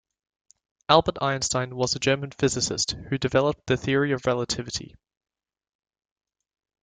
Albert 0.89 1.21
Einstein 1.21 1.75
was 1.75 1.95
a 1.95 1.99
German 1.99 2.31
physicist 2.31 2.93
who 3.11 3.19
developed 3.19 3.67
the 3.67 3.77
Theory 3.77 4.13
of 4.13 4.25
Relativity. 4.25 4.95